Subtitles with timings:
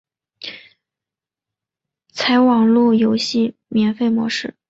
[2.11, 4.55] 采网路游戏免费模式。